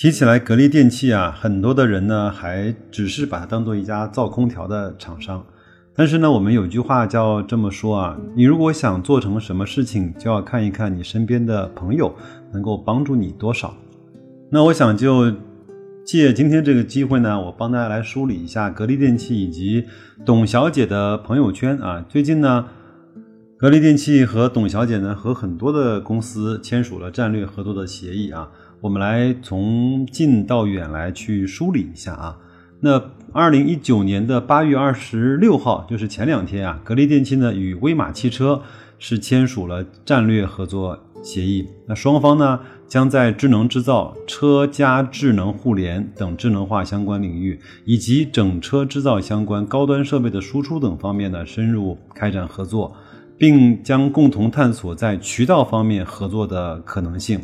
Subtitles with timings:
[0.00, 5.44] 提起来格力电器啊，很多的人呢还只是把它当做一家造空调的厂商。
[5.94, 12.14] 但是呢，我们有句话叫这么说啊，你如果想做成什么事情，就要看一看你身边的朋友
[12.50, 13.74] 能够帮助你多少。
[14.50, 15.30] 那我想就
[16.02, 19.84] 借今天这个机会呢，我帮大家来梳理一下格力电器以及
[20.24, 22.02] 董小姐的朋友圈啊。
[22.08, 22.64] 最近呢，
[23.58, 28.48] 格力电器和董小姐呢和很多的公司签署了战略合作的协议啊。
[28.80, 32.38] 我们来从近到远来去梳理一下啊。
[32.80, 38.62] 那二零一九年的八月二十六号，就是前两天啊，格力电器呢与威马汽车
[38.98, 41.68] 是签署了战略合作协议。
[41.86, 52.96] 那双方呢将在智能制造、车家智能互联等智能化相关领域，以及整车制造相关高端设备的输出等方面呢深入开展合作，
[53.36, 57.38] 并将共同探索在渠道方面合作的可能性。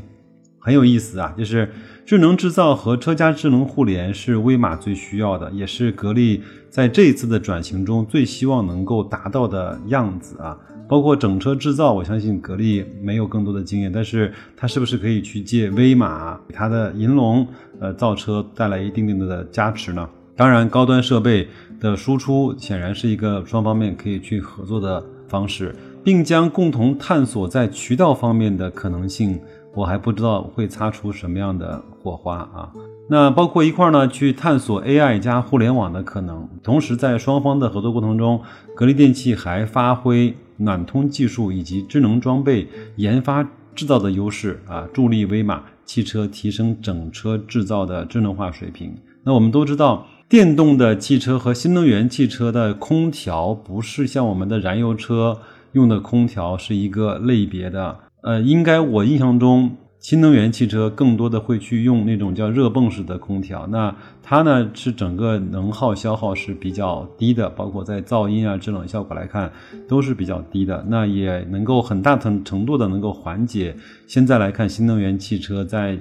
[0.66, 1.70] 很有意思啊，就是
[2.04, 10.58] 智能制造和车家智能互联是威马最需要的，也是格力在这一次的转型中最希望能够达到的样子啊。
[10.88, 17.46] 包括整车制造，我相信格力没有更多的经验，但是它是不是可以去借威马它的银龙
[17.78, 20.08] 呃造车带来一定定的加持呢？
[20.34, 21.46] 当然，高端设备
[21.78, 25.72] 的输出显然是一个双方面可以去合作的方式，
[26.02, 29.38] 并将共同探索在渠道方面的可能性。
[29.76, 32.72] 我还不知道会擦出什么样的火花啊！
[33.10, 36.48] 那包括一块儿呢，去探索 AI 加互联网的可能。
[36.62, 38.40] 同时，在双方的合作过程中，
[38.74, 48.96] 格力电器还发挥暖通技术以及智能装备研发制造的优势啊，助力威马汽车提升整车制造的智能化水平。
[49.24, 55.38] 那我们都知道，电动的汽车和新能源汽车的空调不是像我们的燃油车
[55.72, 57.98] 用的空调是一个类别的。
[58.26, 63.68] 呃，应该我印象中，新能源汽车更多的会去用那种叫热泵式的空调。
[63.68, 69.52] 那它呢是整个能耗消耗是比较低的，包括在噪音啊、制冷效果来看
[69.86, 70.84] 都是比较低的。
[70.88, 73.76] 那也能够很大程程度的能够缓解
[74.08, 75.96] 现在来看新能源汽车在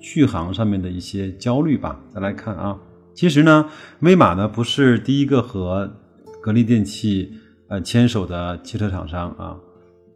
[0.00, 2.00] 续航上面的一些焦虑吧。
[2.12, 2.76] 再来看啊，
[3.14, 3.66] 其实呢，
[4.00, 5.88] 威马呢不是第一个和
[6.42, 7.34] 格力电器
[7.68, 9.56] 呃牵手的汽车厂商啊，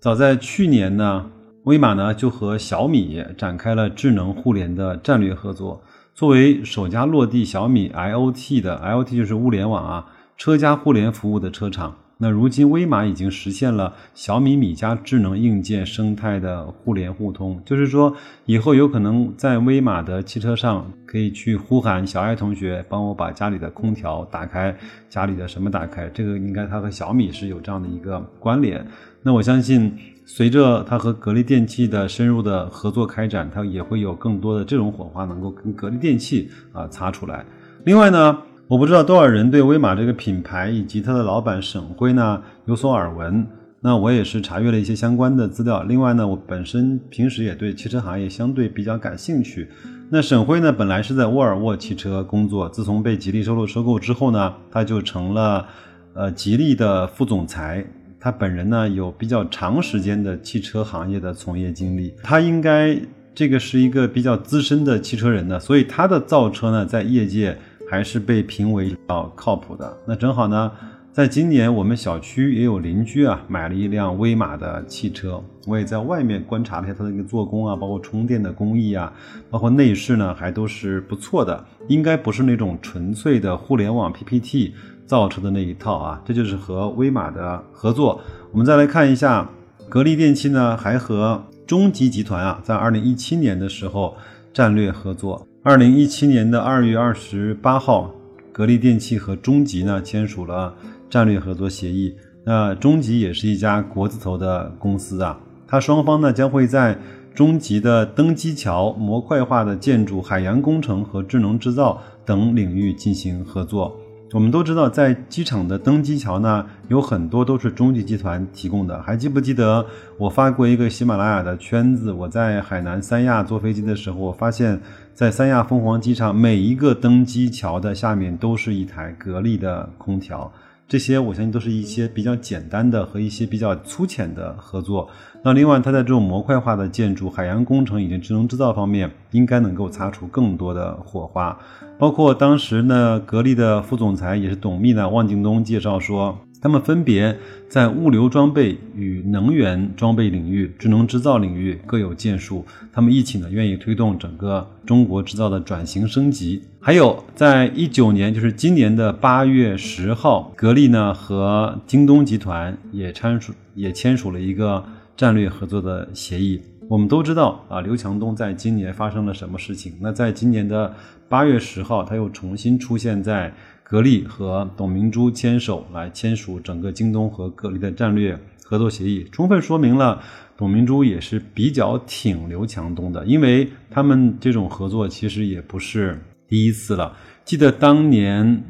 [0.00, 1.30] 早在去年呢。
[1.64, 5.80] 威马呢就和小米展开了智能互联的战略合作。
[6.12, 10.06] 作为首家落地小米 IoT 的 IoT 就是物联网啊，
[10.36, 11.96] 车家互联服务的车厂。
[12.18, 24.76] 那如今威马已经实现了小米米家智能硬件生态的互联互通，就是说以后有可能在威马的汽车上可以去呼喊小爱同学，帮我把家里的空调打开，
[25.08, 26.08] 家里的什么打开。
[26.08, 28.84] 这个应该它和小米是有这样的一个关联。
[29.22, 29.96] 那我相信。
[30.34, 37.44] 随着它和格力电器的深入的合作开展，它也会有更多的这种火花能够跟格力电器啊擦出来。
[37.84, 43.46] 另外呢，我不知道多少人对威马这个品牌以及它的老板沈辉呢有所耳闻。
[43.82, 45.82] 那我也是查阅了一些相关的资料。
[45.82, 49.68] 另外呢，我本身平时也对汽车行业相对比较感兴趣。
[50.08, 55.66] 那沈辉呢，本来是在沃尔沃汽车工作，自从被吉利收购收购之后呢，他就成了
[56.14, 57.84] 呃吉利的副总裁。
[58.22, 62.96] 他本人呢有比较长时间的汽车行业的从业经历，他应该
[63.34, 67.58] 这个是一个比较资深的汽车人呢，所以他的造车呢在业界
[67.90, 69.96] 还是被评为比较靠谱的。
[70.06, 70.70] 那正好呢，
[71.10, 79.12] 在今年我们小区也有邻居啊买了一辆威马的汽车，我也在外面观察了一下它的一个做工啊，包括充电的工艺啊，
[79.50, 84.74] 包括内饰呢还都是不错的，应该不是那种纯粹的互联网 PPT。
[85.06, 88.20] 造车的那一套啊，这就是和威马的合作。
[88.50, 89.48] 我们再来看一下，
[89.88, 94.16] 格力电器呢还和中集集团啊，在二零一七年的时候
[94.52, 95.46] 战略合作。
[95.62, 98.10] 二零一七年的二月二十八号，
[98.52, 100.74] 格力电器和中集呢签署了
[101.08, 102.14] 战略合作协议。
[102.44, 106.98] 那中集也是一家国字头的公司啊，它双方呢将会在
[107.34, 113.96] 中集的登机桥、模块化的建筑、海洋工程和智能制造等领域进行合作。
[114.34, 119.02] 我们都知道，在机场的登机桥呢，有很多都是中集集团提供的。
[119.02, 119.84] 还记不记得
[120.16, 122.10] 我发过一个喜马拉雅的圈子？
[122.10, 124.80] 我在海南三亚坐飞机的时候，我发现
[125.12, 130.50] 在三亚凤凰机场每一个登机桥的下面都是一台格力的空调。
[130.92, 135.08] 这些我相信都是一些比较简单的和一些比较粗浅的合作。
[135.42, 141.58] 那另外，它在这种模块化的建筑、海洋工程以及智能制造方面，应该能够擦出更多的火花。
[141.98, 146.38] 包括当时呢，格力的副总裁也是董秘呢，汪敬东介绍说。
[146.62, 147.36] 他们分别
[147.68, 152.64] 在物流装备与能源装备领域、智能制造领域各有建树。
[152.92, 156.62] 他们一起呢，愿意推动整个中国制造的转型升级。
[156.80, 164.84] 还有，在一九年，就是今年的八月十号，格力呢和京东集团也签署也签署了一个
[165.16, 166.62] 战略合作的协议。
[166.88, 169.94] 我们都知道啊，刘强东在今年发生了什么事情？
[170.00, 170.94] 那在今年的
[171.28, 173.52] 八月十号，他又重新出现在。
[173.82, 180.22] 格力和董明珠牵手来签署整个京东和格力的战略合作协议，充分说明了
[180.56, 186.18] 董明珠也是比较挺刘强东的，因为他们这种合作其实也不是
[186.48, 187.14] 第一次了。
[187.44, 188.64] 记得当年，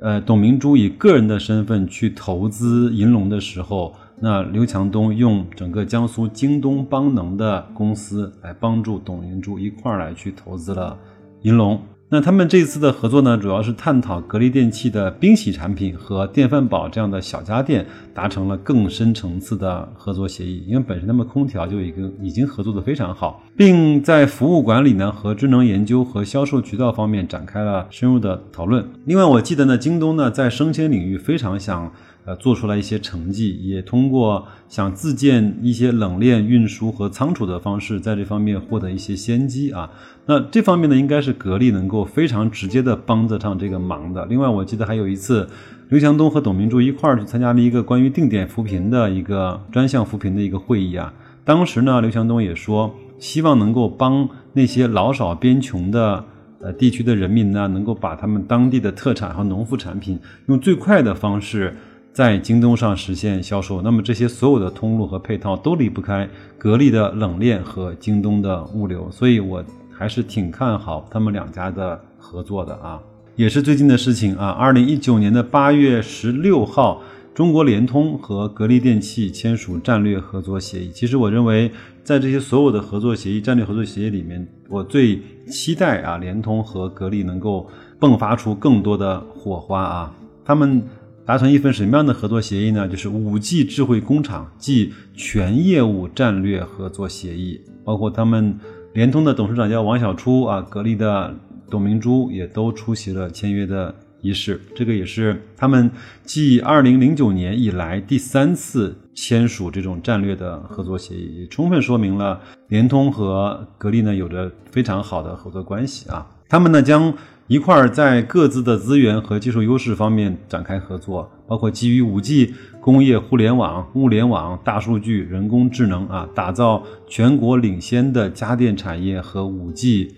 [0.00, 10.98] 呃，董明珠以个人的身份去投资银龙的时候，那刘强东用整个江苏京东邦能的公司来帮助董明珠一块儿来去投资了
[11.42, 11.80] 银龙。
[12.14, 17.84] 那他们这次的合作呢，主要是探讨格力电器的冰洗产品和电饭煲这样的小家电
[18.14, 20.62] 达成了更深层次的合作协议。
[20.64, 28.88] 因为本身他们空调就已经已经合作的非常好，并在服务管理呢和智能研究和销售渠道方面展开了深入的讨论。
[29.06, 31.90] 另外，我记得呢，京东呢在生鲜领域非常想。
[32.26, 39.90] 呃，做出来一些成绩，也通过想自建一些冷链运输和仓储的方式，在这方面获得一些先机啊。
[40.24, 44.24] 那这方面呢，应该是格力能够非常直接的帮得上这个忙的。
[44.24, 45.46] 另外，我记得还有一次，
[45.90, 51.12] 刘强东和董明珠一块儿去参加了一个关于定点扶贫的一个专项扶贫的一个会议啊。
[51.44, 56.24] 当时呢，刘强东也说，希望能够帮那些老少边穷的
[56.62, 61.76] 呃地区的人民呢，能够把他们当地的特产和农副产品用最快的方式。
[62.14, 73.02] 在京东上实现销售，那么这些所有的通路和配套都离不开格力的冷链和京东的物流，所以我还是挺看好他们两家的合作的啊。
[73.34, 77.02] 也是最近的事情啊，二零一九年的八月十六号，
[77.34, 80.92] 中国联通和格力电器签署战略合作协议。
[80.92, 81.68] 其实我认为，
[82.04, 87.68] 在这些所有的合作协议、战略合作协议里面，我最期待啊，联通和格力能够
[87.98, 90.14] 迸发出更多的火花啊，
[90.44, 90.80] 他们。
[91.26, 92.86] 达成一份什么样的合作协议呢？
[92.86, 98.58] 就是五 G 智慧工厂及全业务战略合作协议，包括他们
[98.92, 101.34] 联通的董事长叫王小初啊，格力的
[101.70, 104.60] 董明珠也都出席了签约的仪式。
[104.74, 105.90] 这个也是他们
[106.24, 112.38] 继二零零九年以来第三次签署这种战略的合作协议，也充分说明了
[112.68, 116.26] 联通和格力呢有着非常好的合作关系啊。
[116.50, 117.14] 他们呢将。
[117.46, 130.14] 一块儿在各自的资源和技术优势方面展开合作，包括基于五 G、工业互联网、物联网、大数据、人工智能啊，打造全国领先的家电产业和五 G，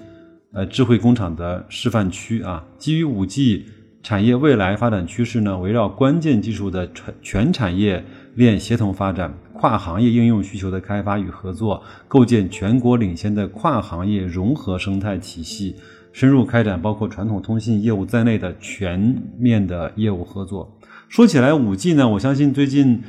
[0.53, 2.65] 呃，智慧工厂的示范区啊。
[2.79, 3.67] 基于五 G
[4.05, 8.05] 产业未来发展趋势呢，围绕关键技术的全全产业
[8.37, 15.75] 链协同发展，跨行业应用需求的开发与合作，构建全国领先的跨行业融合生态体系。
[16.17, 20.75] 深入开展包括传统通信业务在内的全面的业务合作。
[21.11, 23.03] 说起来，五 G 呢，我相信最近，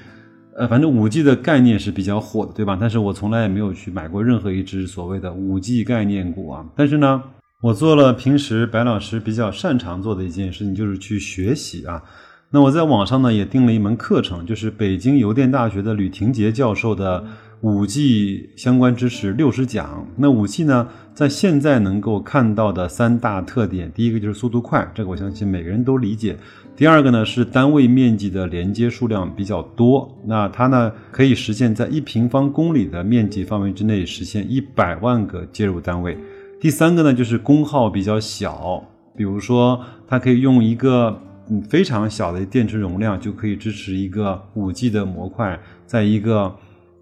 [0.58, 2.78] 呃，反正五 G 的概念是比较火的，对吧？
[2.78, 6.66] 但是我从来也没有去买过任何一只所谓的五 G 概念股啊。
[6.76, 7.24] 但是呢，
[7.62, 12.04] 我做了平时白老师比较擅长做的一件事情，就是去学习啊。
[12.52, 17.24] 那我在网上呢也订了一门课程，就是北京邮电大学的吕廷杰教授的。
[17.62, 20.08] 五 G 相关知识六十讲。
[20.16, 26.38] 那五 G 呢，在现在能够看到的三大特点，第一个就是速度快，这个我相信每个人都理解。
[26.76, 36.16] 第二个呢是单位面积的连接数量比较多，那它呢可以实现在一平方公里的面积范围之内实现一百万个接入单位。
[36.62, 38.84] 第三个呢就是功耗比较小，
[39.16, 46.56] 比如说它可以用一个嗯非常小的电池容量就可以支持一个五 G 的模块，在一个。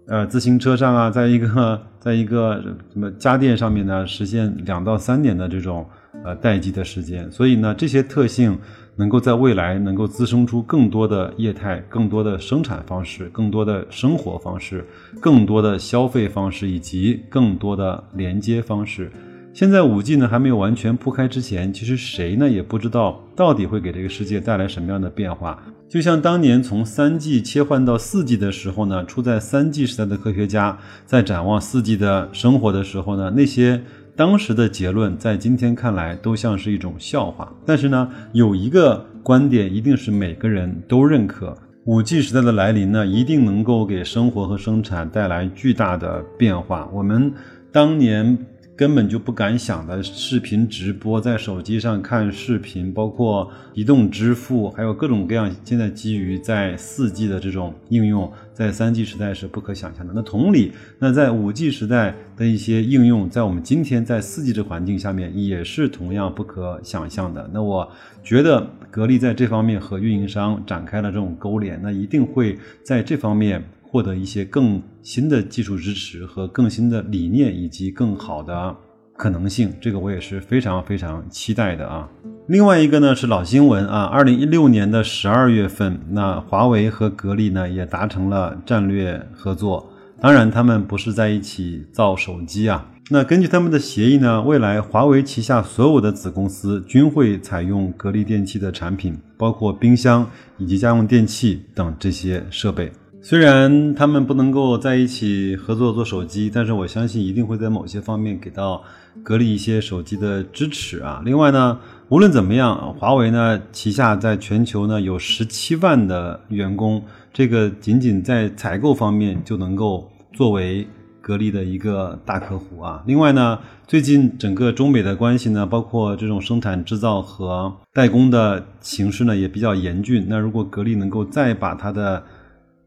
[0.08, 5.84] 呃，自行车上啊，在一个 在一个什么家电上面呢，实现两到三年的这种
[6.24, 7.30] 呃待机的时间。
[7.30, 8.56] 所以呢，这些特性
[8.94, 14.84] 能够在未来能够滋生出更多的业态、更多的生产方式、更多的生活方式、
[15.20, 19.10] 更多的消费方式以及更多的连接方式。
[19.56, 25.58] 现在五 G 呢还没有完全铺开之前，其实谁呢也不知道到底会给这个世界带来什么样的变化。
[25.88, 33.80] 就像当年从三 G 切换到四 G 的时候呢，处在三 G 时代的科学家在展望四 G 的生活的时候呢，那些
[34.14, 37.50] 当时的结论在今天看来都像是一种笑话。
[37.64, 46.86] 但是呢，有一个观点一定是每个人都认可：五 G 时代的来临呢，一定能够给生活和生产带来巨大的变化。
[46.92, 47.32] 我们
[47.72, 48.36] 当年。
[48.76, 60.12] 根本就不敢想的视频直播，在手机上看视频，包括移动支付，还有各种各样现在基于在四 G 的这种应用，在三 G 时代是不可想象的。
[60.14, 67.48] 那同理，那在五 G 时代的一些应用，在我们今天在四 G 的环境下面也是同样不可想象的。
[67.54, 67.90] 那我
[68.22, 73.64] 觉得格力在这方面和运营商展开了这种勾连，那一定会在这方面。
[73.88, 78.76] 获得一些更新的技术支持和更新的理念，以及更好的
[79.16, 82.08] 可能性，这个我也是非常非常期待的啊。
[82.48, 89.90] 另外一个呢是老新闻啊，二零一六年的十二月份，那华为和格力呢也达成了战略合作。
[90.20, 92.90] 当然，他们不是在一起造手机啊。
[93.08, 100.28] 那根据他们的协议呢，未来华为旗下所有的子公司均会采用格力电器的产品，包括冰箱
[100.58, 102.90] 以及家用电器等这些设备。
[103.28, 108.80] 虽然他们不能够在一起合作做手机，但是我相信一定会在某些方面给到
[109.24, 111.20] 格力一些手机的支持啊。
[111.24, 111.76] 另外呢，
[112.08, 117.02] 无论怎么样，华为呢旗下在全球呢有十七万的员工，
[117.32, 120.86] 这个仅仅在采购方面就能够作为
[121.20, 123.02] 格力的一个大客户啊。
[123.08, 130.24] 另外呢，最近整个中美的关系呢，包括这种生产制造和代工的形势呢也比较严峻。
[130.28, 132.22] 那如果格力能够再把它的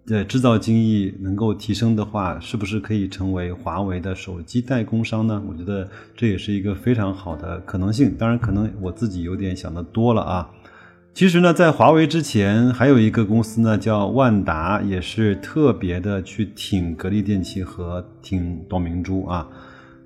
[0.09, 5.39] 在制造精益能够提升的话，是不是可以成为华为的手机代工商呢？
[5.47, 5.87] 我觉得
[6.17, 8.15] 这也是一个非常好的可能性。
[8.17, 10.49] 当然，可能我自己有点想的多了啊。
[11.13, 19.47] 其实呢，在华为之前，还有一个公司呢叫万达，也是特别的去挺格力电器和挺董明珠啊。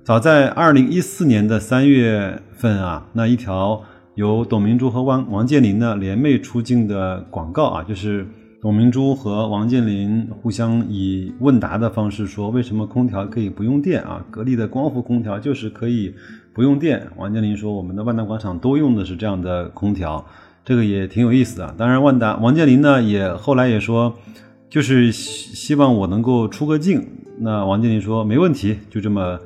[0.02, 3.82] 早在二零一四年的三月份啊，那一条
[4.16, 8.26] 由董明珠和王王健林呢联袂出镜的广告啊，就是。
[8.64, 14.24] 董明珠和王健林互相以问答的方式说：“为什么空调可以不用电啊？
[14.30, 16.14] 格力的光伏空调就是可以
[16.54, 20.24] 不用电。”王健林说：“我们的万达广场都用的是这样的空调，
[20.64, 21.74] 这个也挺有意思的。
[21.76, 24.16] 当然，万达王健林呢也后来也说，
[24.70, 27.06] 就是希希望我能够出个镜。
[27.38, 29.38] 那王健林说没问题，就这么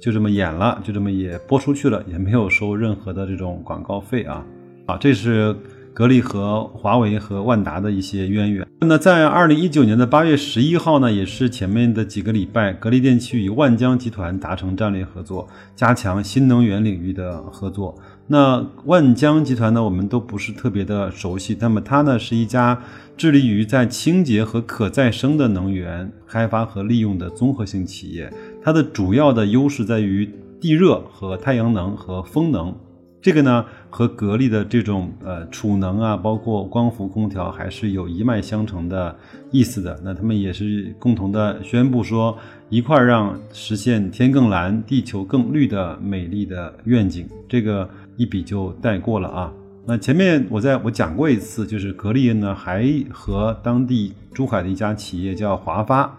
[0.00, 4.46] 就这么演了，就这么也播出去了，也没有收任何的这种广告费啊。
[4.86, 5.56] 啊，这是。”
[6.00, 8.66] 格力和华为和万达的一些渊源。
[8.80, 17.94] 那在二零一九年的八月十一号呢，也是前面的几个礼拜，格力电器与万江集团达成战略合作，加强新能源领域的合作。
[18.28, 21.54] 那万江集团呢，我们都不是特别的熟悉。
[21.60, 22.80] 那么它呢，是一家
[23.18, 28.32] 致力于在清洁和可再生的能源开发和利用的综合性企业。
[28.62, 30.26] 它的主要的优势在于
[30.58, 32.74] 地热和太阳能和风能。
[33.22, 39.14] 这个呢，和格力的这种呃储能啊，包括光伏空调，还是有一脉相承的
[39.50, 40.00] 意思的。
[40.02, 42.38] 那他们也是共同的宣布说，
[42.70, 47.28] 一块儿让实现天更蓝、地球更绿的美丽的愿景。
[47.46, 47.86] 这个
[48.16, 49.52] 一笔就带过了啊。
[49.84, 56.18] 那前面我在我讲过一次，就是格力呢还和当地珠海的一家企业叫华发，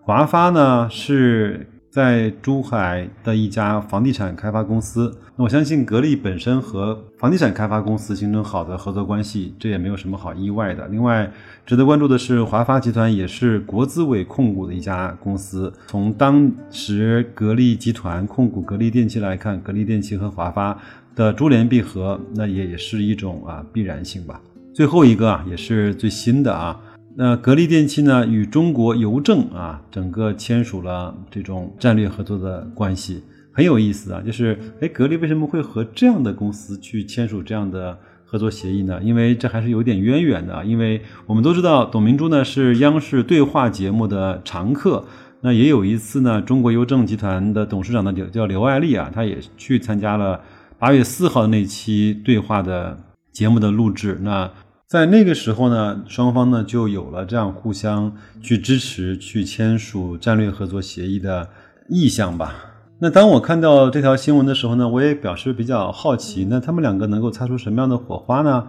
[0.00, 1.68] 华发呢是。
[1.96, 10.86] 在珠海的一家房地产开发公司，那我相信格力本身和房地产开发公司形成好的合作关系，这也没有什么好意外的。
[10.88, 11.32] 另外，
[11.64, 15.72] 值得关注的是，华发集团也是国资委控股的一家公司。
[15.86, 20.78] 从当时格力集团控股格力电器来看，格力电器和华发
[21.14, 24.38] 的珠联璧合，那也也是一种啊必然性吧。
[24.74, 26.78] 最后一个啊，也是最新的啊。
[27.18, 34.20] 那格力电器呢，与中国邮政啊，整个签署了这种战略合作的关系，很有意思啊。
[34.20, 39.00] 就是，哎，格力为什么会和这样的公司去签署这样的合作协议呢？
[39.02, 40.62] 因为这还是有点渊源的啊。
[40.62, 45.06] 因为我们都知道，董明珠呢是央视对话节目的常客。
[45.40, 50.38] 那也有一次呢，中国邮政集团的董事长呢叫叫刘爱丽啊，她也去参加了
[50.78, 52.98] 八月四号那期对话的
[53.32, 54.18] 节目的录制。
[54.20, 54.50] 那
[54.88, 61.48] 在那个时候呢，双方呢就有了这样互相去支持、去签署战略合作协议的
[61.88, 62.54] 意向吧。
[63.00, 66.46] 那当我看到这条新闻的时候呢，我也表示比较好奇。
[66.48, 68.68] 那他们两个能够擦出什么样的火花呢？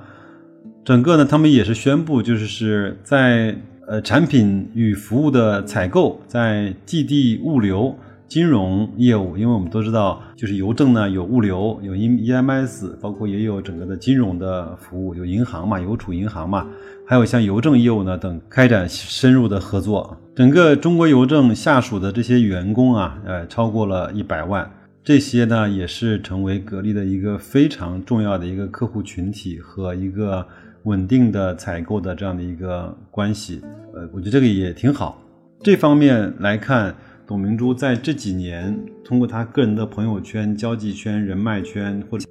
[0.83, 3.55] 整个呢，他们也是宣布，就是是在
[3.87, 7.95] 呃产品与服务的采购，在寄递物流。
[8.27, 16.67] 金融业务，因为我们都知道，就是邮政呢有物流，有 E E M S，包括也有整个的金融的服务，有银行嘛，邮储银行嘛，
[17.05, 20.17] 还有像邮政业务呢等开展深入的合作。
[20.35, 24.69] 整个中国邮政下属的这些员工啊，呃，超过了一百万。
[25.03, 30.45] 这些呢也是成为格力的一个非常重要的一个客户群体和一个
[30.83, 33.61] 稳定的采购的这样的一个关系。
[33.95, 35.17] 呃，我觉得这个也挺好。
[35.63, 36.93] 这方面来看，
[37.27, 42.25] 董明珠在这几年通过她个人的朋友圈、交际圈、人脉圈或者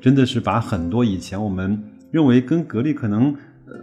[0.00, 3.34] 真的是把很多以前我们认为跟格力可能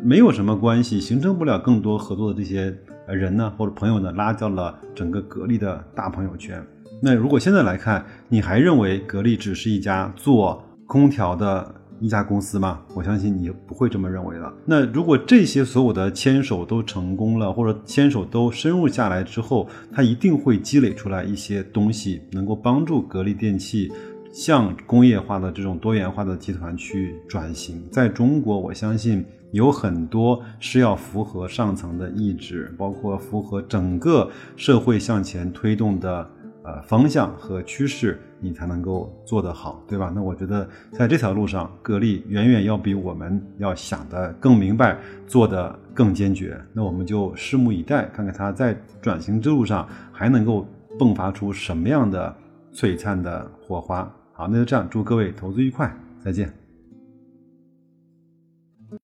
[0.01, 2.73] 没有什么关系、形成不了更多合作的这些
[3.05, 6.65] 人呢或者朋友呢，拉到了整个格力的大朋友圈。
[7.01, 11.75] 那如果现在来看，你还认为格力只是一家做空调的？
[11.99, 12.81] 一家公司吗？
[12.93, 14.53] 我相信你不会这么认为的。
[14.65, 23.91] 那如果这些所有的牵手都成功了，或者牵手都深入下来之后，它一定会积累出来一些东西，能够帮助格力电器
[24.31, 27.81] 向工业化的这种多元化的集团去转型。
[27.91, 36.29] 在中国，我相信有很多是要符合上层的意志，包括符合整个社会向前推动的。
[36.65, 40.11] 呃，方向和趋势，你才能够做得好，对吧？
[40.15, 46.59] 那我觉得在这条路上，格力远远要比我们要想的更明白，做得更坚决。
[46.73, 50.67] 那我们就拭目以待，看看它在转型之路上还能够
[50.97, 52.35] 迸发出什么样的
[52.73, 54.11] 璀璨的火花。
[54.33, 56.64] 好，那就这样，祝各位投资愉快，再见。